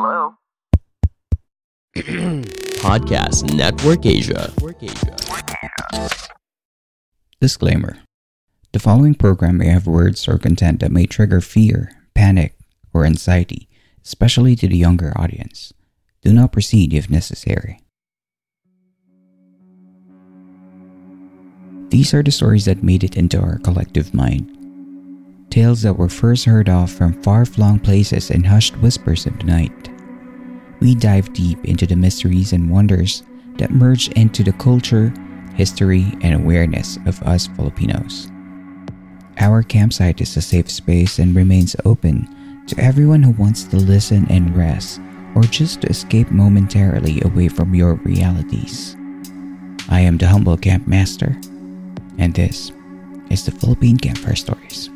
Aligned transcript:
Hello? 0.00 0.32
Podcast 2.80 3.52
Network 3.52 4.06
Asia. 4.06 4.48
Disclaimer 7.38 7.98
The 8.72 8.78
following 8.78 9.12
program 9.12 9.58
may 9.58 9.66
have 9.68 9.86
words 9.86 10.26
or 10.26 10.38
content 10.38 10.80
that 10.80 10.90
may 10.90 11.04
trigger 11.04 11.42
fear, 11.42 11.92
panic, 12.14 12.56
or 12.94 13.04
anxiety, 13.04 13.68
especially 14.02 14.56
to 14.56 14.68
the 14.68 14.78
younger 14.78 15.12
audience. 15.20 15.74
Do 16.22 16.32
not 16.32 16.52
proceed 16.52 16.94
if 16.94 17.10
necessary. 17.10 17.84
These 21.90 22.14
are 22.14 22.22
the 22.22 22.32
stories 22.32 22.64
that 22.64 22.82
made 22.82 23.04
it 23.04 23.18
into 23.18 23.38
our 23.38 23.58
collective 23.58 24.14
mind. 24.14 24.59
Tales 25.60 25.82
that 25.82 25.98
were 25.98 26.08
first 26.08 26.46
heard 26.46 26.70
of 26.70 26.90
from 26.90 27.12
far 27.22 27.44
flung 27.44 27.78
places 27.78 28.30
and 28.30 28.46
hushed 28.46 28.78
whispers 28.78 29.26
of 29.26 29.38
the 29.38 29.44
night. 29.44 29.90
We 30.80 30.94
dive 30.94 31.34
deep 31.34 31.62
into 31.66 31.86
the 31.86 31.96
mysteries 31.96 32.54
and 32.54 32.70
wonders 32.70 33.24
that 33.58 33.70
merge 33.70 34.08
into 34.12 34.42
the 34.42 34.54
culture, 34.54 35.12
history, 35.56 36.16
and 36.22 36.32
awareness 36.32 36.96
of 37.04 37.22
us 37.24 37.46
Filipinos. 37.46 38.30
Our 39.36 39.62
campsite 39.62 40.22
is 40.22 40.34
a 40.34 40.40
safe 40.40 40.70
space 40.70 41.18
and 41.18 41.36
remains 41.36 41.76
open 41.84 42.64
to 42.66 42.80
everyone 42.80 43.22
who 43.22 43.32
wants 43.32 43.64
to 43.64 43.76
listen 43.76 44.26
and 44.30 44.56
rest 44.56 44.98
or 45.34 45.42
just 45.42 45.82
to 45.82 45.88
escape 45.88 46.30
momentarily 46.30 47.20
away 47.20 47.48
from 47.48 47.74
your 47.74 47.96
realities. 47.96 48.96
I 49.90 50.00
am 50.00 50.16
the 50.16 50.26
humble 50.26 50.56
camp 50.56 50.86
master, 50.86 51.38
and 52.16 52.32
this 52.32 52.72
is 53.28 53.44
the 53.44 53.52
Philippine 53.52 53.98
Campfire 53.98 54.36
Stories. 54.36 54.88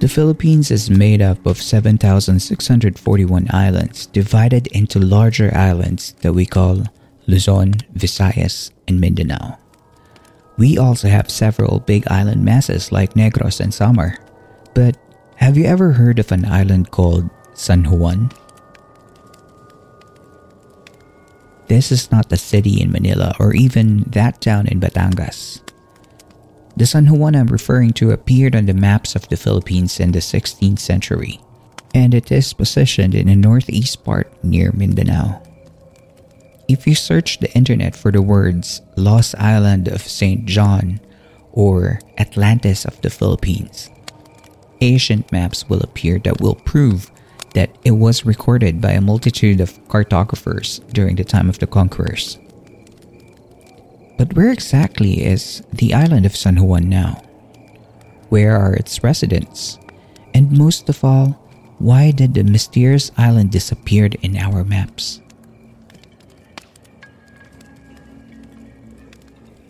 The 0.00 0.08
Philippines 0.08 0.70
is 0.70 0.88
made 0.88 1.20
up 1.20 1.44
of 1.44 1.60
7,641 1.60 3.46
islands 3.50 4.06
divided 4.06 4.66
into 4.68 4.98
larger 4.98 5.54
islands 5.54 6.14
that 6.22 6.32
we 6.32 6.46
call 6.46 6.84
Luzon, 7.26 7.74
Visayas, 7.94 8.70
and 8.88 8.98
Mindanao. 8.98 9.58
We 10.56 10.78
also 10.78 11.08
have 11.08 11.30
several 11.30 11.80
big 11.80 12.08
island 12.08 12.42
masses 12.42 12.90
like 12.90 13.12
Negros 13.12 13.60
and 13.60 13.74
Samar. 13.74 14.16
But 14.74 14.96
have 15.36 15.58
you 15.58 15.64
ever 15.64 15.92
heard 15.92 16.18
of 16.18 16.32
an 16.32 16.46
island 16.46 16.90
called 16.90 17.28
San 17.52 17.84
Juan? 17.84 18.32
This 21.68 21.92
is 21.92 22.10
not 22.10 22.30
the 22.30 22.38
city 22.38 22.80
in 22.80 22.90
Manila 22.90 23.36
or 23.38 23.52
even 23.52 24.04
that 24.08 24.40
town 24.40 24.66
in 24.66 24.80
Batangas. 24.80 25.60
The 26.80 26.86
San 26.86 27.12
Juan 27.18 27.36
I'm 27.36 27.48
referring 27.48 27.92
to 28.00 28.10
appeared 28.10 28.56
on 28.56 28.64
the 28.64 28.72
maps 28.72 29.14
of 29.14 29.28
the 29.28 29.36
Philippines 29.36 30.00
in 30.00 30.12
the 30.12 30.20
16th 30.20 30.78
century, 30.78 31.38
and 31.92 32.14
it 32.14 32.32
is 32.32 32.54
positioned 32.54 33.14
in 33.14 33.26
the 33.26 33.36
northeast 33.36 34.02
part 34.02 34.32
near 34.42 34.72
Mindanao. 34.72 35.42
If 36.68 36.86
you 36.86 36.94
search 36.94 37.38
the 37.38 37.52
internet 37.52 37.94
for 37.94 38.10
the 38.10 38.22
words 38.22 38.80
Lost 38.96 39.34
Island 39.36 39.88
of 39.88 40.00
St. 40.00 40.46
John 40.46 41.00
or 41.52 42.00
Atlantis 42.16 42.86
of 42.86 42.98
the 43.02 43.10
Philippines, 43.10 43.90
ancient 44.80 45.30
maps 45.30 45.68
will 45.68 45.82
appear 45.82 46.18
that 46.20 46.40
will 46.40 46.54
prove 46.54 47.10
that 47.52 47.76
it 47.84 47.90
was 47.90 48.24
recorded 48.24 48.80
by 48.80 48.92
a 48.92 49.02
multitude 49.02 49.60
of 49.60 49.86
cartographers 49.88 50.78
during 50.94 51.16
the 51.16 51.24
time 51.24 51.50
of 51.50 51.58
the 51.58 51.66
conquerors. 51.66 52.38
But 54.20 54.36
where 54.36 54.52
exactly 54.52 55.24
is 55.24 55.62
the 55.72 55.94
island 55.94 56.26
of 56.26 56.36
San 56.36 56.62
Juan 56.62 56.90
now? 56.90 57.22
Where 58.28 58.54
are 58.54 58.74
its 58.74 59.02
residents? 59.02 59.78
And 60.34 60.52
most 60.52 60.90
of 60.90 61.02
all, 61.02 61.40
why 61.78 62.10
did 62.10 62.34
the 62.34 62.44
mysterious 62.44 63.10
island 63.16 63.50
disappear 63.50 64.10
in 64.20 64.36
our 64.36 64.62
maps? 64.62 65.22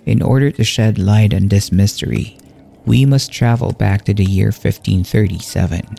In 0.04 0.20
order 0.20 0.50
to 0.50 0.64
shed 0.64 0.98
light 0.98 1.32
on 1.32 1.46
this 1.46 1.70
mystery, 1.70 2.36
we 2.84 3.06
must 3.06 3.30
travel 3.30 3.70
back 3.70 4.04
to 4.06 4.14
the 4.14 4.24
year 4.24 4.46
1537. 4.46 5.94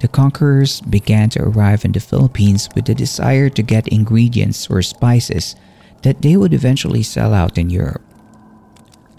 The 0.00 0.08
conquerors 0.08 0.80
began 0.80 1.30
to 1.30 1.44
arrive 1.44 1.84
in 1.84 1.92
the 1.92 2.00
Philippines 2.00 2.68
with 2.74 2.86
the 2.86 2.96
desire 2.96 3.48
to 3.50 3.62
get 3.62 3.86
ingredients 3.86 4.66
or 4.68 4.82
spices 4.82 5.54
that 6.02 6.22
they 6.22 6.36
would 6.36 6.54
eventually 6.54 7.02
sell 7.02 7.34
out 7.34 7.58
in 7.58 7.70
Europe. 7.70 8.02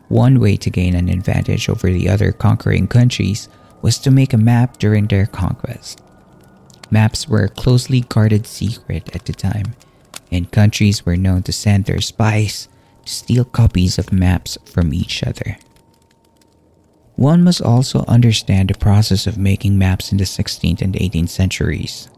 One 0.07 0.39
way 0.39 0.55
to 0.57 0.69
gain 0.69 0.95
an 0.95 1.09
advantage 1.09 1.67
over 1.69 1.91
the 1.91 2.07
other 2.09 2.31
conquering 2.31 2.87
countries 2.87 3.49
was 3.81 3.99
to 3.99 4.11
make 4.11 4.33
a 4.33 4.37
map 4.37 4.77
during 4.77 5.07
their 5.07 5.25
conquest. 5.25 6.01
Maps 6.89 7.27
were 7.27 7.43
a 7.43 7.49
closely 7.49 8.01
guarded 8.01 8.47
secret 8.47 9.13
at 9.13 9.25
the 9.25 9.33
time, 9.33 9.75
and 10.31 10.51
countries 10.51 11.05
were 11.05 11.17
known 11.17 11.43
to 11.43 11.51
send 11.51 11.85
their 11.85 12.01
spies 12.01 12.69
to 13.05 13.11
steal 13.11 13.43
copies 13.43 13.97
of 13.97 14.13
maps 14.13 14.57
from 14.65 14.93
each 14.93 15.23
other. 15.23 15.57
One 17.15 17.43
must 17.43 17.61
also 17.61 18.05
understand 18.07 18.69
the 18.69 18.77
process 18.77 19.27
of 19.27 19.37
making 19.37 19.77
maps 19.77 20.11
in 20.11 20.19
the 20.19 20.23
16th 20.23 20.81
and 20.81 20.93
18th 20.93 21.29
centuries. 21.29 22.09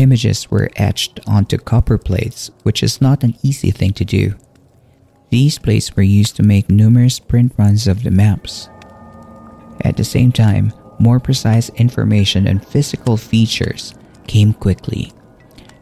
Images 0.00 0.50
were 0.50 0.70
etched 0.76 1.20
onto 1.26 1.58
copper 1.58 1.98
plates, 1.98 2.50
which 2.62 2.82
is 2.82 3.02
not 3.02 3.22
an 3.22 3.36
easy 3.42 3.70
thing 3.70 3.92
to 3.92 4.04
do. 4.06 4.34
These 5.28 5.58
plates 5.58 5.94
were 5.94 6.02
used 6.02 6.36
to 6.36 6.42
make 6.42 6.70
numerous 6.70 7.18
print 7.18 7.52
runs 7.58 7.86
of 7.86 8.02
the 8.02 8.10
maps. 8.10 8.70
At 9.82 9.98
the 9.98 10.04
same 10.04 10.32
time, 10.32 10.72
more 10.98 11.20
precise 11.20 11.68
information 11.76 12.46
and 12.46 12.66
physical 12.66 13.18
features 13.18 13.94
came 14.26 14.54
quickly. 14.54 15.12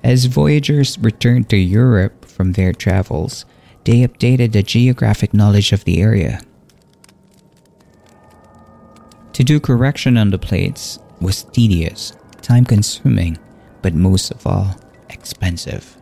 As 0.03 0.25
voyagers 0.25 0.99
returned 0.99 1.49
to 1.51 1.57
Europe 1.57 2.25
from 2.25 2.55
their 2.55 2.73
travels, 2.73 3.45
they 3.85 4.05
updated 4.05 4.51
the 4.51 4.65
geographic 4.65 5.33
knowledge 5.33 5.71
of 5.71 5.85
the 5.85 6.03
area. 6.03 6.41
To 9.35 9.45
do 9.45 9.61
correction 9.61 10.17
on 10.17 10.31
the 10.31 10.39
plates 10.39 10.99
was 11.21 11.45
tedious, 11.45 12.15
time 12.43 12.65
consuming, 12.65 13.39
but 13.83 13.95
most 13.95 14.31
of 14.31 14.47
all, 14.47 14.77
expensive. 15.11 15.97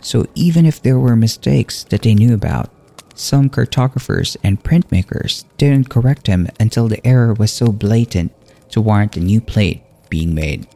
So 0.00 0.26
even 0.34 0.66
if 0.66 0.82
there 0.82 0.98
were 0.98 1.16
mistakes 1.16 1.84
that 1.84 2.02
they 2.02 2.14
knew 2.14 2.34
about, 2.34 2.70
some 3.14 3.48
cartographers 3.48 4.36
and 4.42 4.62
printmakers 4.62 5.44
didn't 5.56 5.88
correct 5.88 6.26
them 6.26 6.48
until 6.58 6.88
the 6.88 7.04
error 7.06 7.32
was 7.32 7.52
so 7.52 7.68
blatant 7.68 8.32
to 8.70 8.80
warrant 8.80 9.16
a 9.16 9.20
new 9.20 9.40
plate 9.40 9.82
being 10.10 10.34
made. 10.34 10.66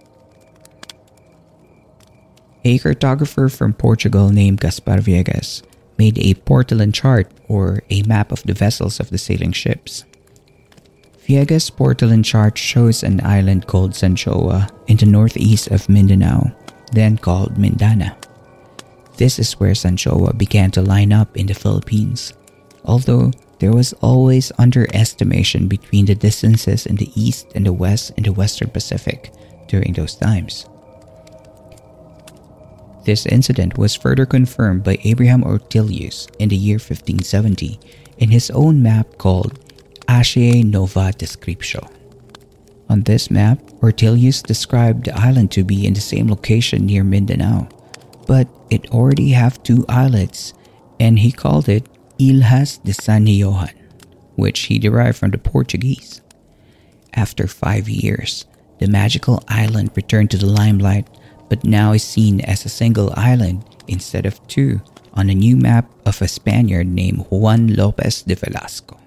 A 2.65 2.79
cartographer 2.79 3.55
from 3.55 3.73
Portugal 3.73 4.31
named 4.31 4.61
Gaspar 4.61 4.99
Viegas 4.99 5.63
made 5.99 6.19
a 6.19 6.35
portolan 6.35 6.95
chart 6.95 7.31
or 7.49 7.83
a 7.91 8.03
map 8.03 8.31
of 8.31 8.43
the 8.45 8.55
vessels 8.55 9.01
of 9.01 9.11
the 9.11 9.19
sailing 9.19 9.53
ships. 9.53 10.05
Viegas' 11.29 11.71
portolan 11.71 12.25
chart 12.25 12.57
shows 12.57 13.03
an 13.03 13.21
island 13.23 13.67
called 13.67 13.93
Sanjoa 13.93 14.71
in 14.87 14.97
the 14.97 15.05
northeast 15.05 15.69
of 15.69 15.87
Mindanao, 15.87 16.51
then 16.93 17.19
called 17.19 17.57
Mindana. 17.57 18.17
This 19.19 19.39
is 19.39 19.53
where 19.61 19.77
Sanjoa 19.77 20.39
began 20.39 20.71
to 20.71 20.81
line 20.81 21.13
up 21.13 21.37
in 21.37 21.47
the 21.47 21.53
Philippines, 21.53 22.33
although 22.87 23.31
there 23.61 23.75
was 23.75 23.93
always 24.01 24.53
underestimation 24.57 25.69
between 25.69 26.07
the 26.07 26.15
distances 26.15 26.87
in 26.87 26.97
the 26.97 27.13
east 27.15 27.53
and 27.55 27.67
the 27.67 27.75
west 27.75 28.13
in 28.17 28.23
the 28.23 28.33
western 28.33 28.71
Pacific 28.71 29.31
during 29.69 29.93
those 29.93 30.15
times. 30.15 30.65
This 33.05 33.27
incident 33.27 33.77
was 33.77 33.95
further 33.95 34.25
confirmed 34.25 34.83
by 34.83 34.97
Abraham 35.05 35.45
Ortelius 35.45 36.29
in 36.39 36.49
the 36.49 36.57
year 36.57 36.77
1570 36.77 37.79
in 38.17 38.31
his 38.31 38.51
own 38.51 38.83
map 38.83 39.19
called 39.19 39.59
Asiae 40.09 40.65
Nova 40.65 41.13
Descriptio. 41.13 41.87
On 42.89 43.03
this 43.03 43.31
map, 43.31 43.59
Ortelius 43.83 44.43
described 44.43 45.05
the 45.05 45.15
island 45.15 45.51
to 45.53 45.63
be 45.63 45.87
in 45.87 45.93
the 45.93 46.01
same 46.01 46.29
location 46.29 46.87
near 46.87 47.05
Mindanao, 47.05 47.69
but 48.27 48.49
it 48.71 48.91
already 48.91 49.31
have 49.33 49.63
two 49.63 49.85
islets, 49.87 50.55
and 50.99 51.19
he 51.19 51.31
called 51.31 51.69
it 51.69 51.87
Ilhas 52.19 52.83
de 52.83 52.95
San 52.95 53.27
Johan, 53.27 53.69
which 54.37 54.61
he 54.61 54.79
derived 54.79 55.19
from 55.19 55.31
the 55.31 55.39
Portuguese. 55.39 56.23
After 57.13 57.47
five 57.47 57.87
years, 57.87 58.47
the 58.79 58.89
magical 58.89 59.43
island 59.49 59.91
returned 59.95 60.31
to 60.31 60.39
the 60.39 60.47
limelight, 60.47 61.07
but 61.51 61.65
now 61.65 61.93
is 61.93 62.03
seen 62.03 62.41
as 62.41 62.65
a 62.65 62.71
single 62.71 63.13
island 63.15 63.63
instead 63.87 64.25
of 64.25 64.41
two 64.47 64.81
on 65.13 65.29
a 65.29 65.35
new 65.35 65.57
map 65.57 65.91
of 66.07 66.23
a 66.23 66.29
Spaniard 66.29 66.87
named 66.87 67.27
Juan 67.29 67.75
Lopez 67.75 68.23
de 68.23 68.35
Velasco. 68.35 68.99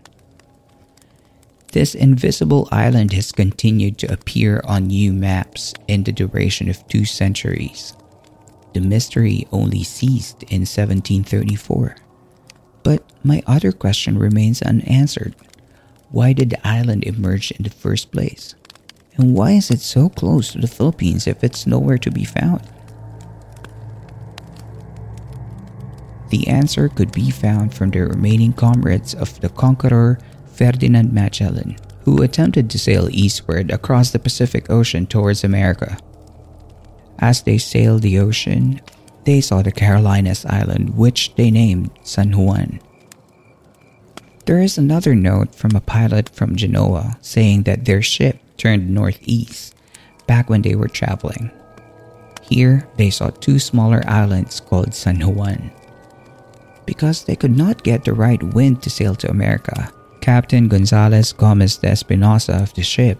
This 1.72 1.96
invisible 1.96 2.68
island 2.70 3.14
has 3.14 3.32
continued 3.32 3.98
to 4.00 4.12
appear 4.12 4.62
on 4.66 4.88
new 4.88 5.14
maps 5.14 5.74
in 5.88 6.04
the 6.04 6.12
duration 6.12 6.68
of 6.70 6.86
two 6.88 7.06
centuries. 7.06 7.94
The 8.74 8.82
mystery 8.82 9.48
only 9.54 9.84
ceased 9.84 10.44
in 10.44 10.68
1734. 10.68 11.96
But 12.84 13.04
my 13.24 13.42
other 13.48 13.72
question 13.72 14.18
remains 14.18 14.62
unanswered. 14.62 15.34
Why 16.10 16.34
did 16.34 16.50
the 16.50 16.68
island 16.68 17.06
emerge 17.06 17.52
in 17.52 17.64
the 17.64 17.70
first 17.70 18.12
place? 18.12 18.54
And 19.16 19.34
why 19.34 19.52
is 19.52 19.72
it 19.72 19.80
so 19.80 20.10
close 20.10 20.52
to 20.52 20.60
the 20.60 20.68
Philippines 20.68 21.26
if 21.26 21.42
it's 21.42 21.68
nowhere 21.68 21.98
to 22.00 22.12
be 22.12 22.26
found? 22.26 22.68
The 26.32 26.48
answer 26.48 26.90
could 26.90 27.12
be 27.14 27.30
found 27.30 27.74
from 27.74 27.92
the 27.92 28.02
remaining 28.02 28.52
comrades 28.52 29.14
of 29.14 29.40
the 29.40 29.50
conqueror 29.50 30.20
Ferdinand 30.62 31.12
Magellan, 31.12 31.75
who 32.06 32.22
attempted 32.22 32.69
to 32.69 32.78
sail 32.78 33.10
eastward 33.10 33.72
across 33.72 34.12
the 34.12 34.19
Pacific 34.19 34.69
Ocean 34.69 35.08
towards 35.08 35.44
America. 35.44 35.98
As 37.18 37.42
they 37.42 37.58
sailed 37.58 38.04
the 38.04 38.19
ocean, 38.19 38.80
they 39.25 39.42
saw 39.42 39.63
the 39.63 39.72
Carolinas 39.72 40.46
island, 40.46 40.96
which 40.96 41.34
they 41.34 41.50
named 41.50 41.90
San 42.04 42.38
Juan. 42.38 42.80
There 44.46 44.62
is 44.62 44.78
another 44.78 45.16
note 45.16 45.56
from 45.56 45.75
a 45.75 45.81
pilot 45.81 46.30
from 46.30 46.56
Genoa 46.56 47.18
saying 47.22 47.63
that 47.63 47.86
their 47.86 48.04
ship 48.04 48.38
turned 48.58 48.88
northeast 48.88 49.74
back 50.28 50.48
when 50.48 50.62
they 50.62 50.75
were 50.75 50.88
traveling. 50.88 51.50
Here, 52.44 52.88
they 52.98 53.10
saw 53.10 53.31
two 53.31 53.58
smaller 53.58 54.04
islands 54.06 54.60
called 54.60 54.94
San 54.94 55.22
Juan 55.22 55.72
because 56.86 57.24
they 57.24 57.36
could 57.36 57.58
not 57.58 57.81
get 57.81 58.06
the 58.06 58.13
right 58.13 58.44
wind 58.54 58.84
to 58.84 58.92
sail 58.92 59.16
to 59.16 59.31
America. 59.31 59.92
Captain 60.22 60.68
Gonzalo 60.68 61.22
Gomez 61.36 61.78
de 61.78 61.88
Espinosa 61.90 62.54
of 62.62 62.74
the 62.76 62.84
ship 62.84 63.20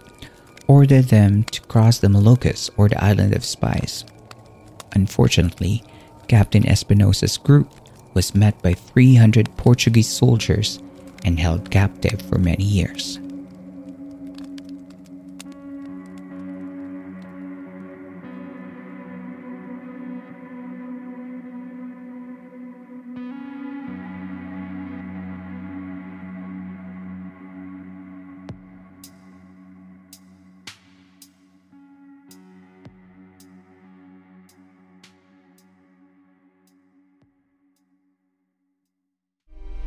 ordered 0.68 1.06
them 1.06 1.42
to 1.44 1.60
cross 1.62 1.98
the 1.98 2.06
Moluccas 2.08 2.70
or 2.76 2.88
the 2.88 3.04
Island 3.04 3.34
of 3.34 3.44
Spies. 3.44 4.04
Unfortunately, 4.94 5.82
Captain 6.28 6.66
Espinosa's 6.66 7.36
group 7.36 7.68
was 8.14 8.34
met 8.34 8.60
by 8.62 8.74
300 8.74 9.54
Portuguese 9.56 10.08
soldiers 10.08 10.78
and 11.24 11.38
held 11.38 11.70
captive 11.70 12.22
for 12.22 12.38
many 12.38 12.64
years. 12.64 13.18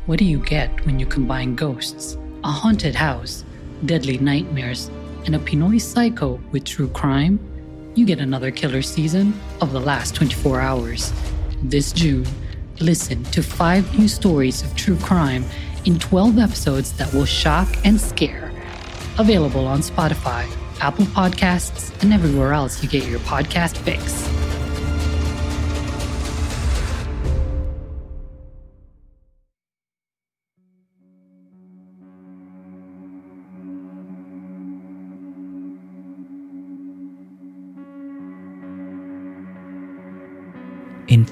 What 0.06 0.20
do 0.20 0.24
you 0.24 0.38
get 0.38 0.86
when 0.86 1.00
you 1.00 1.06
combine 1.06 1.56
ghosts, 1.56 2.16
a 2.44 2.50
haunted 2.52 2.94
house, 2.94 3.44
deadly 3.86 4.18
nightmares, 4.18 4.88
and 5.24 5.34
a 5.34 5.38
Pinoy 5.40 5.80
psycho 5.80 6.40
with 6.52 6.62
true 6.64 6.86
crime? 6.90 7.40
You 7.96 8.06
get 8.06 8.20
another 8.20 8.52
killer 8.52 8.82
season 8.82 9.34
of 9.60 9.72
The 9.72 9.80
Last 9.80 10.14
24 10.14 10.60
Hours. 10.60 11.12
This 11.60 11.90
June, 11.90 12.24
listen 12.78 13.24
to 13.24 13.42
five 13.42 13.98
new 13.98 14.06
stories 14.06 14.62
of 14.62 14.76
true 14.76 14.96
crime 14.98 15.44
in 15.86 15.98
12 15.98 16.38
episodes 16.38 16.92
that 16.98 17.12
will 17.12 17.24
shock 17.24 17.68
and 17.84 18.00
scare. 18.00 18.52
Available 19.18 19.66
on 19.66 19.80
Spotify, 19.80 20.46
Apple 20.80 21.06
Podcasts, 21.06 21.90
and 22.00 22.12
everywhere 22.12 22.52
else 22.52 22.80
you 22.80 22.88
get 22.88 23.08
your 23.08 23.18
podcast 23.20 23.76
fix. 23.78 24.35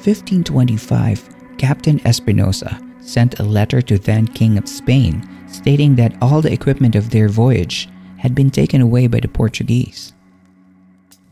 1525, 0.04 1.56
Captain 1.56 1.98
Espinosa 2.06 2.78
sent 3.00 3.38
a 3.38 3.42
letter 3.42 3.80
to 3.80 3.96
then 3.96 4.26
King 4.26 4.58
of 4.58 4.68
Spain 4.68 5.26
stating 5.48 5.96
that 5.96 6.14
all 6.20 6.42
the 6.42 6.52
equipment 6.52 6.94
of 6.94 7.08
their 7.08 7.30
voyage 7.30 7.88
had 8.18 8.34
been 8.34 8.50
taken 8.50 8.82
away 8.82 9.06
by 9.06 9.20
the 9.20 9.28
Portuguese. 9.28 10.12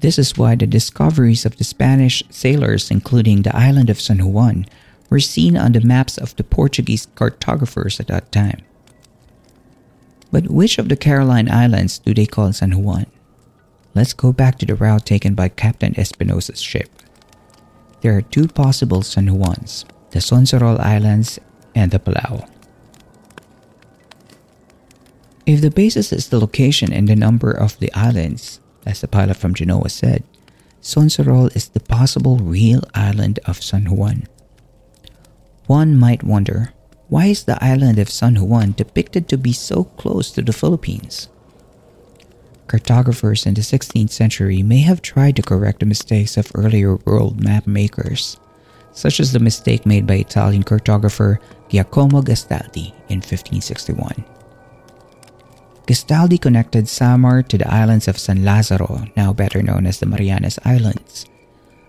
This 0.00 0.18
is 0.18 0.38
why 0.38 0.54
the 0.54 0.66
discoveries 0.66 1.44
of 1.44 1.58
the 1.58 1.64
Spanish 1.64 2.22
sailors, 2.30 2.90
including 2.90 3.42
the 3.42 3.54
island 3.54 3.90
of 3.90 4.00
San 4.00 4.32
Juan, 4.32 4.64
were 5.10 5.20
seen 5.20 5.54
on 5.54 5.72
the 5.72 5.82
maps 5.82 6.16
of 6.16 6.34
the 6.36 6.44
Portuguese 6.44 7.08
cartographers 7.14 8.00
at 8.00 8.06
that 8.06 8.32
time. 8.32 8.62
But 10.30 10.48
which 10.48 10.78
of 10.78 10.88
the 10.88 10.96
Caroline 10.96 11.50
Islands 11.50 11.98
do 11.98 12.14
they 12.14 12.24
call 12.24 12.50
San 12.54 12.82
Juan? 12.82 13.04
Let's 13.94 14.14
go 14.14 14.32
back 14.32 14.58
to 14.60 14.66
the 14.66 14.76
route 14.76 15.04
taken 15.04 15.34
by 15.34 15.50
Captain 15.50 15.92
Espinosa's 15.98 16.62
ship. 16.62 17.01
There 18.02 18.16
are 18.18 18.22
two 18.22 18.48
possible 18.48 19.02
San 19.02 19.26
Juans, 19.30 19.84
the 20.10 20.18
Sonsorol 20.18 20.80
Islands 20.80 21.38
and 21.72 21.92
the 21.92 22.00
Palau. 22.00 22.50
If 25.46 25.60
the 25.60 25.70
basis 25.70 26.12
is 26.12 26.28
the 26.28 26.40
location 26.40 26.92
and 26.92 27.08
the 27.08 27.14
number 27.14 27.52
of 27.52 27.78
the 27.78 27.94
islands, 27.94 28.58
as 28.84 29.00
the 29.00 29.06
pilot 29.06 29.36
from 29.36 29.54
Genoa 29.54 29.88
said, 29.88 30.24
Sonsorol 30.82 31.54
is 31.54 31.68
the 31.68 31.78
possible 31.78 32.38
real 32.38 32.82
island 32.92 33.38
of 33.46 33.62
San 33.62 33.86
Juan. 33.86 34.26
One 35.68 35.96
might 35.96 36.24
wonder, 36.24 36.74
why 37.06 37.26
is 37.26 37.44
the 37.44 37.62
island 37.62 38.00
of 38.00 38.10
San 38.10 38.34
Juan 38.34 38.72
depicted 38.72 39.28
to 39.28 39.38
be 39.38 39.52
so 39.52 39.84
close 39.84 40.32
to 40.32 40.42
the 40.42 40.52
Philippines? 40.52 41.28
Cartographers 42.66 43.46
in 43.46 43.54
the 43.54 43.60
16th 43.60 44.10
century 44.10 44.62
may 44.62 44.80
have 44.80 45.02
tried 45.02 45.36
to 45.36 45.42
correct 45.42 45.80
the 45.80 45.86
mistakes 45.86 46.36
of 46.36 46.50
earlier 46.54 46.96
world 46.96 47.42
map 47.42 47.66
makers, 47.66 48.38
such 48.92 49.20
as 49.20 49.32
the 49.32 49.38
mistake 49.38 49.86
made 49.86 50.06
by 50.06 50.14
Italian 50.14 50.62
cartographer 50.62 51.38
Giacomo 51.68 52.22
Gastaldi 52.22 52.92
in 53.08 53.18
1561. 53.18 54.24
Gastaldi 55.86 56.40
connected 56.40 56.88
Samar 56.88 57.42
to 57.42 57.58
the 57.58 57.68
islands 57.68 58.06
of 58.08 58.18
San 58.18 58.44
Lazaro, 58.44 59.04
now 59.16 59.32
better 59.32 59.62
known 59.62 59.86
as 59.86 59.98
the 59.98 60.06
Marianas 60.06 60.58
Islands. 60.64 61.26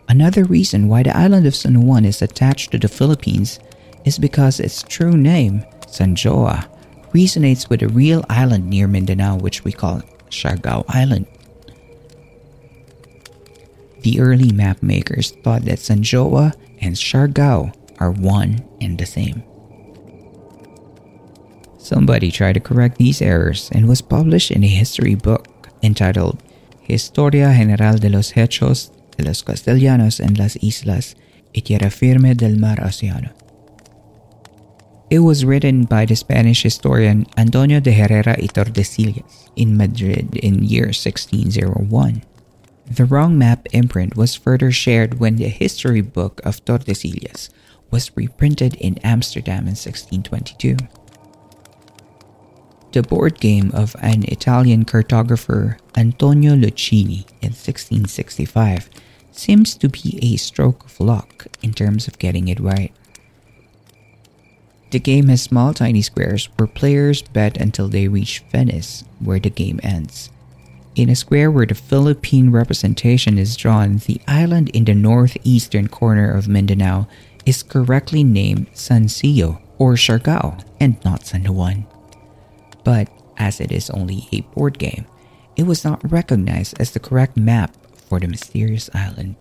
Another 0.10 0.44
reason 0.44 0.88
why 0.88 1.04
the 1.04 1.16
island 1.16 1.46
of 1.48 1.56
San 1.56 1.82
Juan 1.82 2.04
is 2.06 2.22
attached 2.22 2.72
to 2.72 2.80
the 2.80 2.88
Philippines 2.88 3.60
is 4.04 4.18
because 4.18 4.60
its 4.60 4.84
true 4.84 5.16
name, 5.16 5.64
Sanjoa, 5.88 6.68
resonates 7.14 7.70
with 7.70 7.84
a 7.84 7.88
real 7.88 8.26
island 8.30 8.70
near 8.70 8.88
Mindanao 8.88 9.38
which 9.38 9.64
we 9.64 9.72
call 9.72 10.02
Siargao 10.34 10.84
Island. 10.88 11.28
The 14.02 14.20
early 14.20 14.52
mapmakers 14.52 15.32
thought 15.44 15.64
that 15.66 15.80
Sanjoa 15.80 16.54
and 16.82 16.96
Siargao 16.96 17.74
are 18.00 18.12
one 18.12 18.66
and 18.82 18.98
the 18.98 19.06
same. 19.06 19.44
Somebody 21.78 22.32
tried 22.32 22.54
to 22.54 22.60
correct 22.60 22.98
these 22.98 23.22
errors 23.22 23.70
and 23.72 23.88
was 23.88 24.02
published 24.02 24.52
in 24.52 24.64
a 24.64 24.68
history 24.68 25.16
book 25.16 25.70
entitled 25.82 26.42
Historia 26.82 27.54
General 27.54 27.98
de 27.98 28.10
los 28.10 28.34
Hechos 28.34 28.92
de 29.18 29.24
los 29.24 29.42
Castellanos 29.42 30.20
en 30.20 30.34
las 30.36 30.58
Islas 30.62 31.16
y 31.54 31.62
Tierra 31.62 31.90
Firme 31.90 32.36
del 32.36 32.58
Mar 32.58 32.80
Océano. 32.84 33.32
It 35.10 35.20
was 35.20 35.46
written 35.46 35.84
by 35.84 36.06
the 36.06 36.16
Spanish 36.16 36.64
historian 36.64 37.28
Antonio 37.38 37.80
de 37.80 37.92
Herrera 37.92 38.36
y 38.40 38.48
Tordesillas 38.48 39.50
in 39.56 39.78
Madrid 39.78 40.36
in 40.38 40.64
year 40.64 40.88
1601. 40.88 42.24
The 42.90 43.06
wrong 43.06 43.38
map 43.38 43.68
imprint 43.74 44.16
was 44.16 44.36
further 44.36 44.72
shared 44.72 45.20
when 45.20 45.36
the 45.36 45.50
history 45.50 46.02
book 46.02 46.42
of 46.44 46.64
Tordesillas 46.66 47.50
was 47.92 48.16
reprinted 48.16 48.76
in 48.76 48.98
Amsterdam 49.04 49.68
in 49.68 49.76
1622. 49.76 50.78
The 52.92 53.04
board 53.04 53.40
game 53.40 53.72
of 53.74 53.96
an 54.02 54.24
Italian 54.28 54.86
cartographer 54.86 55.78
Antonio 55.96 56.56
Lucchini 56.56 57.26
in 57.42 57.54
1665 57.54 58.90
seems 59.32 59.76
to 59.76 59.90
be 59.90 60.20
a 60.22 60.38
stroke 60.38 60.86
of 60.86 61.00
luck 61.00 61.48
in 61.62 61.74
terms 61.74 62.08
of 62.08 62.20
getting 62.20 62.48
it 62.48 62.60
right. 62.60 62.94
The 64.94 65.00
game 65.00 65.28
has 65.30 65.42
small 65.42 65.74
tiny 65.74 66.04
squares 66.04 66.50
where 66.56 66.68
players 66.68 67.24
bet 67.24 67.58
until 67.58 67.88
they 67.88 68.08
reach 68.08 68.44
Venice, 68.52 69.04
where 69.18 69.40
the 69.40 69.50
game 69.50 69.80
ends. 69.82 70.30
In 70.94 71.10
a 71.10 71.16
square 71.16 71.50
where 71.50 71.66
the 71.66 71.74
Philippine 71.74 72.52
representation 72.52 73.40
is 73.40 73.58
drawn, 73.58 73.98
the 73.98 74.22
island 74.28 74.70
in 74.70 74.86
the 74.86 74.94
northeastern 74.94 75.88
corner 75.88 76.30
of 76.32 76.48
Mindanao 76.48 77.08
is 77.44 77.64
correctly 77.64 78.24
named 78.24 78.68
San 78.74 79.10
Sancillo 79.10 79.60
or 79.80 79.96
Siargao 79.96 80.64
and 80.80 81.04
not 81.04 81.26
San 81.26 81.52
Juan. 81.52 81.88
But 82.84 83.10
as 83.38 83.60
it 83.60 83.72
is 83.72 83.90
only 83.90 84.30
a 84.32 84.42
board 84.54 84.78
game, 84.78 85.08
it 85.56 85.64
was 85.64 85.84
not 85.84 86.12
recognized 86.12 86.80
as 86.80 86.92
the 86.92 87.00
correct 87.00 87.36
map 87.36 87.76
for 87.96 88.20
the 88.20 88.28
mysterious 88.28 88.92
island. 88.94 89.38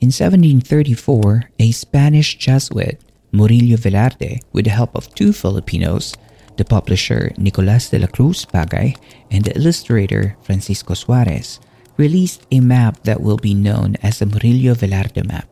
In 0.00 0.08
1734, 0.08 1.50
a 1.58 1.72
Spanish 1.72 2.38
Jesuit, 2.38 2.98
Murillo 3.32 3.76
Velarde, 3.76 4.40
with 4.50 4.64
the 4.64 4.70
help 4.70 4.96
of 4.96 5.14
two 5.14 5.30
Filipinos, 5.30 6.14
the 6.56 6.64
publisher 6.64 7.32
Nicolas 7.36 7.90
de 7.90 7.98
la 7.98 8.06
Cruz 8.06 8.46
Bagay 8.46 8.96
and 9.30 9.44
the 9.44 9.54
illustrator 9.54 10.38
Francisco 10.40 10.94
Suarez, 10.94 11.60
released 11.98 12.46
a 12.50 12.60
map 12.60 13.04
that 13.04 13.20
will 13.20 13.36
be 13.36 13.52
known 13.52 13.94
as 14.02 14.20
the 14.20 14.24
Murillo 14.24 14.72
Velarde 14.72 15.22
map, 15.28 15.44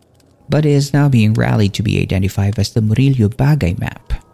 but 0.49 0.65
is 0.65 0.95
now 0.95 1.11
being 1.11 1.35
rallied 1.35 1.75
to 1.75 1.83
be 1.83 2.01
identified 2.01 2.59
as 2.59 2.73
the 2.73 2.81
Murillo 2.81 3.29
Bagay 3.29 3.79
map. 3.79 4.25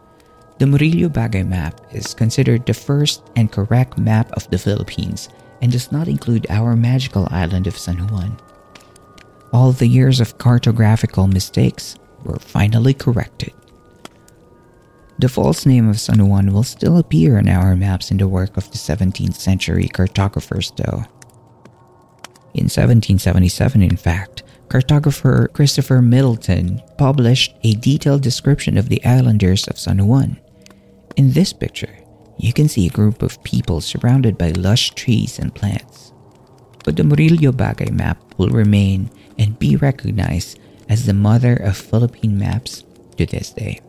The 0.61 0.69
Murillo 0.69 1.09
Bagay 1.09 1.43
map 1.43 1.81
is 1.91 2.15
considered 2.15 2.67
the 2.67 2.75
first 2.75 3.27
and 3.35 3.51
correct 3.51 3.99
map 3.99 4.31
of 4.35 4.49
the 4.51 4.59
Philippines 4.59 5.29
and 5.61 5.73
does 5.73 5.91
not 5.91 6.07
include 6.07 6.47
our 6.51 6.77
magical 6.77 7.27
island 7.33 7.67
of 7.67 7.77
San 7.77 7.99
Juan. 8.07 8.39
All 9.53 9.73
the 9.73 9.87
years 9.87 10.21
of 10.21 10.39
cartographical 10.39 11.33
mistakes 11.33 11.97
were 12.25 12.39
finally 12.39 12.95
corrected. 12.95 13.53
The 15.19 15.29
false 15.29 15.65
name 15.65 15.89
of 15.89 16.01
San 16.01 16.27
Juan 16.29 16.53
will 16.53 16.65
still 16.65 16.99
appear 16.99 17.39
on 17.39 17.49
our 17.49 17.77
maps 17.77 18.11
in 18.11 18.17
the 18.17 18.27
work 18.27 18.57
of 18.57 18.71
the 18.73 18.79
17th 18.79 19.35
century 19.35 19.87
cartographers, 19.87 20.73
though. 20.77 21.05
In 22.55 22.67
1777, 22.67 23.83
in 23.83 23.97
fact, 23.97 24.43
cartographer 24.69 25.53
Christopher 25.53 26.03
Middleton 26.03 26.83
published 26.99 27.55
a 27.63 27.75
detailed 27.75 28.23
description 28.23 28.77
of 28.77 28.89
the 28.89 29.05
islanders 29.05 29.69
of 29.69 29.79
San 29.79 30.05
Juan. 30.05 30.37
In 31.17 31.33
this 31.33 31.53
picture, 31.53 31.97
you 32.39 32.53
can 32.53 32.69
see 32.69 32.87
a 32.87 32.91
group 32.91 33.23
of 33.23 33.43
people 33.45 33.81
surrounded 33.81 34.37
by 34.37 34.51
lush 34.51 34.91
trees 34.91 35.39
and 35.39 35.55
plants. 35.55 36.13
But 36.85 36.97
the 36.97 37.05
Murillo 37.05 37.53
Bagay 37.53 37.93
map 37.93 38.19
will 38.37 38.51
remain 38.51 39.11
and 39.39 39.59
be 39.59 39.77
recognized 39.77 40.59
as 40.89 41.07
the 41.07 41.15
mother 41.15 41.55
of 41.55 41.77
Philippine 41.77 42.39
maps 42.39 42.85
to 43.17 43.27
this 43.27 43.51
day. 43.51 43.81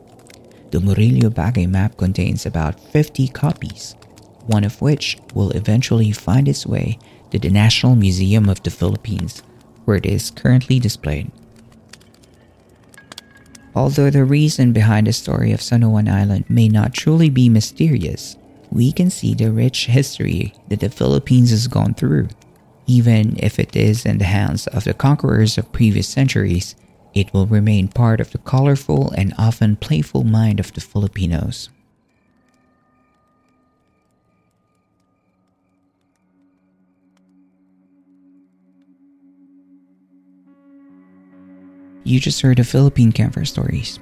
The 0.72 0.80
Murillo 0.80 1.30
Bagay 1.30 1.70
map 1.70 1.98
contains 1.98 2.46
about 2.46 2.80
50 2.80 3.28
copies, 3.30 3.96
one 4.48 4.64
of 4.64 4.82
which 4.82 5.18
will 5.34 5.52
eventually 5.52 6.12
find 6.12 6.48
its 6.48 6.66
way 6.66 7.00
to 7.32 7.40
the 7.40 7.50
National 7.50 7.96
Museum 7.96 8.50
of 8.50 8.62
the 8.64 8.72
Philippines, 8.72 9.42
where 9.86 9.98
it 9.98 10.06
is 10.06 10.32
currently 10.32 10.80
displayed. 10.80 11.32
Although 13.75 14.10
the 14.10 14.24
reason 14.24 14.72
behind 14.72 15.08
the 15.08 15.14
story 15.14 15.52
of 15.52 15.62
San 15.62 15.90
Juan 15.90 16.08
Island 16.08 16.46
may 16.50 16.70
not 16.70 16.94
truly 16.94 17.30
be 17.30 17.50
mysterious, 17.50 18.38
we 18.72 18.92
can 18.92 19.10
see 19.10 19.34
the 19.34 19.52
rich 19.52 19.88
history 19.88 20.54
that 20.70 20.80
the 20.80 20.90
Philippines 20.90 21.52
has 21.52 21.68
gone 21.68 21.94
through. 21.94 22.30
Even 22.88 23.36
if 23.39 23.58
it 23.58 23.75
is 23.75 24.06
in 24.06 24.20
the 24.20 24.25
hands 24.25 24.68
of 24.68 24.84
the 24.84 24.94
conquerors 24.94 25.58
of 25.58 25.72
previous 25.72 26.08
centuries, 26.08 26.75
it 27.13 27.34
will 27.34 27.48
remain 27.48 27.88
part 27.88 28.20
of 28.20 28.32
the 28.32 28.38
colorful 28.38 29.12
and 29.12 29.34
often 29.38 29.75
playful 29.75 30.24
mind 30.24 30.60
of 30.60 30.74
the 30.74 30.82
Filipinos. 30.82 31.70
You 42.04 42.20
just 42.20 42.42
heard 42.42 42.60
of 42.60 42.68
Philippine 42.68 43.12
Campfire 43.12 43.46
Stories. 43.46 43.98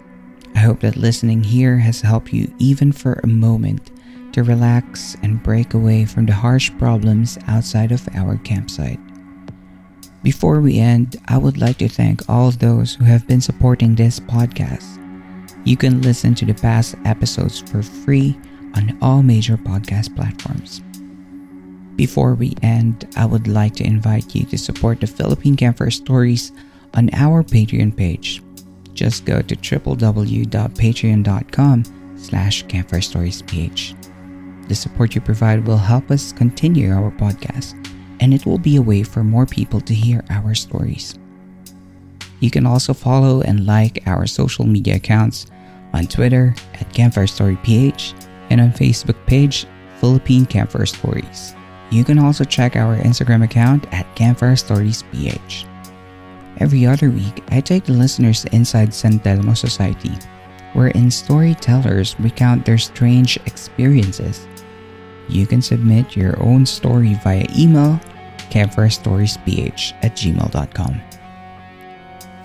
I 0.56 0.60
hope 0.60 0.82
that 0.82 0.98
listening 0.98 1.42
here 1.42 1.78
has 1.78 2.02
helped 2.02 2.34
you 2.34 2.54
even 2.60 2.92
for 2.92 3.13
a 3.24 3.28
moment 3.28 3.92
to 4.34 4.44
relax 4.44 5.16
and 5.24 5.42
break 5.42 5.74
away 5.74 6.06
from 6.06 6.25
the 6.25 6.34
harsh 6.34 6.72
problems 6.78 7.38
outside 7.48 7.92
of 7.92 8.08
our 8.13 8.38
campsite. 8.38 9.00
Before 10.24 10.62
we 10.62 10.80
end, 10.80 11.18
I 11.28 11.38
would 11.38 11.58
like 11.58 11.78
to 11.78 11.90
thank 11.90 12.30
all 12.30 12.52
those 12.52 12.96
who 12.96 13.06
have 13.06 13.28
been 13.28 13.42
supporting 13.42 13.96
this 13.96 14.20
podcast. 14.20 15.00
You 15.66 15.78
can 15.78 16.02
listen 16.02 16.36
to 16.36 16.46
the 16.46 16.54
past 16.54 16.96
episodes 17.06 17.60
for 17.60 17.84
free 17.84 18.38
on 18.75 18.98
all 19.02 19.24
major 19.24 19.58
podcast 19.58 20.16
platforms. 20.16 20.82
Before 21.96 22.34
we 22.34 22.56
end, 22.63 23.08
I 23.16 23.25
would 23.25 23.48
like 23.48 23.75
to 23.75 23.86
invite 23.86 24.34
you 24.34 24.46
to 24.46 24.58
support 24.58 25.00
the 25.00 25.08
Philippine 25.08 25.56
Campfire 25.56 25.92
Stories 25.92 26.52
on 26.96 27.12
our 27.13 27.44
Patreon 27.44 27.96
page. 27.96 28.42
Just 28.94 29.25
go 29.25 29.42
to 29.42 29.56
www.patreon.com 29.56 31.84
slash 32.18 32.66
campfirestoriesph. 32.66 34.03
The 34.67 34.75
support 34.75 35.15
you 35.15 35.22
provide 35.22 35.67
will 35.67 35.77
help 35.77 36.10
us 36.10 36.32
continue 36.32 36.91
our 36.91 37.12
podcast, 37.12 37.74
and 38.20 38.34
it 38.34 38.46
will 38.46 38.58
be 38.58 38.77
a 38.77 38.82
way 38.82 39.03
for 39.03 39.24
more 39.24 39.46
people 39.46 39.82
to 39.82 39.93
hear 39.93 40.24
our 40.29 40.55
stories. 40.55 41.20
You 42.39 42.50
can 42.50 42.65
also 42.65 42.93
follow 42.93 43.41
and 43.41 43.65
like 43.65 44.03
our 44.05 44.27
social 44.27 44.65
media 44.65 44.96
accounts 44.96 45.48
on 45.93 46.08
Twitter 46.08 46.55
at 46.74 46.91
Campfire 46.93 47.27
Story 47.27 47.58
PH 47.63 48.13
and 48.50 48.60
on 48.60 48.72
Facebook 48.72 49.15
page 49.27 49.65
Philippine 50.00 50.46
Campfire 50.46 50.86
Stories. 50.86 51.55
You 51.91 52.03
can 52.03 52.20
also 52.20 52.43
check 52.43 52.75
our 52.75 52.98
Instagram 52.98 53.43
account 53.43 53.86
at 53.93 54.13
Campfire 54.15 54.55
Stories 54.55 55.03
PH. 55.12 55.65
Every 56.58 56.86
other 56.86 57.10
week, 57.10 57.43
I 57.50 57.62
take 57.62 57.86
the 57.86 57.93
listeners 57.93 58.46
inside 58.46 58.93
San 58.93 59.20
Telmo 59.20 59.55
Society, 59.55 60.12
wherein 60.74 61.10
storytellers 61.10 62.20
recount 62.20 62.65
their 62.65 62.77
strange 62.77 63.38
experiences. 63.46 64.48
You 65.30 65.48
can 65.48 65.62
submit 65.62 66.15
your 66.15 66.42
own 66.42 66.65
story 66.65 67.15
via 67.24 67.46
email 67.58 68.00
campfirestoriesph 68.50 69.94
at 70.03 70.15
gmail.com. 70.15 71.01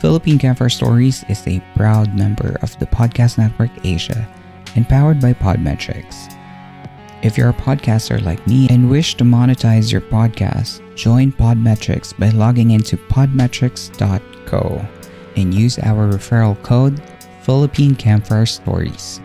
Philippine 0.00 0.38
Campfire 0.38 0.68
Stories 0.68 1.24
is 1.28 1.46
a 1.46 1.62
proud 1.74 2.14
member 2.14 2.56
of 2.62 2.78
the 2.78 2.86
Podcast 2.86 3.36
Network 3.36 3.70
Asia 3.84 4.28
and 4.76 4.88
powered 4.88 5.20
by 5.20 5.32
Podmetrics. 5.32 6.34
If 7.22 7.36
you're 7.36 7.50
a 7.50 7.54
podcaster 7.54 8.22
like 8.24 8.46
me 8.46 8.68
and 8.70 8.88
wish 8.88 9.16
to 9.16 9.24
monetize 9.24 9.90
your 9.90 10.02
podcast, 10.02 10.94
join 10.94 11.32
Podmetrics 11.32 12.16
by 12.16 12.28
logging 12.28 12.70
into 12.70 12.96
podmetrics.co 12.96 14.86
and 15.36 15.52
use 15.52 15.78
our 15.80 16.12
referral 16.12 16.62
code 16.62 17.02
Philippine 17.42 17.96
Campfire 17.96 18.46
Stories. 18.46 19.20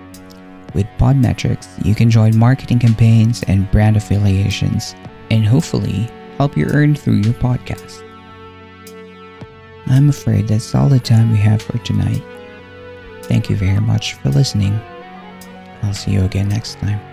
With 0.73 0.87
Podmetrics, 0.97 1.85
you 1.85 1.93
can 1.93 2.09
join 2.09 2.37
marketing 2.37 2.79
campaigns 2.79 3.43
and 3.43 3.69
brand 3.71 3.95
affiliations 3.95 4.95
and 5.29 5.45
hopefully 5.45 6.09
help 6.37 6.57
you 6.57 6.65
earn 6.67 6.95
through 6.95 7.15
your 7.15 7.33
podcast. 7.35 8.01
I'm 9.87 10.09
afraid 10.09 10.47
that's 10.47 10.73
all 10.73 10.89
the 10.89 10.99
time 10.99 11.31
we 11.31 11.37
have 11.37 11.61
for 11.61 11.77
tonight. 11.79 12.23
Thank 13.23 13.49
you 13.49 13.55
very 13.55 13.81
much 13.81 14.13
for 14.15 14.29
listening. 14.29 14.73
I'll 15.83 15.93
see 15.93 16.11
you 16.11 16.23
again 16.23 16.49
next 16.49 16.79
time. 16.79 17.12